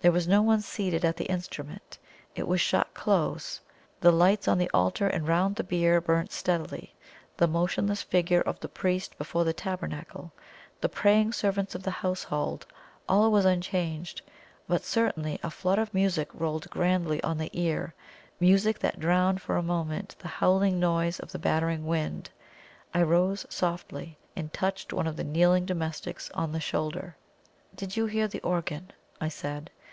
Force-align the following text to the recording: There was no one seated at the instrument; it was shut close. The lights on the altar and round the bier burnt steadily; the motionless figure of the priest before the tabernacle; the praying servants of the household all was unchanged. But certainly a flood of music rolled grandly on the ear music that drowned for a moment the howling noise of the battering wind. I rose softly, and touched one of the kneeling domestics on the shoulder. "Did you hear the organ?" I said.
There 0.00 0.12
was 0.12 0.28
no 0.28 0.42
one 0.42 0.60
seated 0.60 1.04
at 1.04 1.16
the 1.16 1.24
instrument; 1.24 1.98
it 2.36 2.46
was 2.46 2.60
shut 2.60 2.94
close. 2.94 3.60
The 4.00 4.12
lights 4.12 4.46
on 4.46 4.56
the 4.56 4.70
altar 4.72 5.08
and 5.08 5.26
round 5.26 5.56
the 5.56 5.64
bier 5.64 6.00
burnt 6.00 6.30
steadily; 6.30 6.94
the 7.36 7.48
motionless 7.48 8.00
figure 8.04 8.40
of 8.42 8.60
the 8.60 8.68
priest 8.68 9.18
before 9.18 9.42
the 9.42 9.52
tabernacle; 9.52 10.30
the 10.80 10.88
praying 10.88 11.32
servants 11.32 11.74
of 11.74 11.82
the 11.82 11.90
household 11.90 12.64
all 13.08 13.32
was 13.32 13.44
unchanged. 13.44 14.22
But 14.68 14.84
certainly 14.84 15.40
a 15.42 15.50
flood 15.50 15.80
of 15.80 15.92
music 15.92 16.28
rolled 16.32 16.70
grandly 16.70 17.20
on 17.24 17.36
the 17.36 17.50
ear 17.52 17.92
music 18.38 18.78
that 18.78 19.00
drowned 19.00 19.42
for 19.42 19.56
a 19.56 19.64
moment 19.64 20.14
the 20.20 20.28
howling 20.28 20.78
noise 20.78 21.18
of 21.18 21.32
the 21.32 21.40
battering 21.40 21.84
wind. 21.84 22.30
I 22.94 23.02
rose 23.02 23.46
softly, 23.50 24.16
and 24.36 24.52
touched 24.52 24.92
one 24.92 25.08
of 25.08 25.16
the 25.16 25.24
kneeling 25.24 25.66
domestics 25.66 26.30
on 26.34 26.52
the 26.52 26.60
shoulder. 26.60 27.16
"Did 27.74 27.96
you 27.96 28.06
hear 28.06 28.28
the 28.28 28.40
organ?" 28.42 28.92
I 29.20 29.26
said. 29.28 29.72